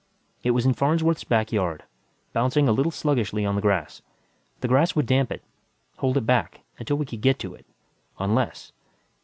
[0.41, 1.83] It was in Farnsworth's back yard,
[2.33, 4.01] bouncing a little sluggishly on the grass.
[4.61, 5.43] The grass would damp it,
[5.97, 7.67] hold it back, until we could get to it.
[8.17, 8.71] Unless....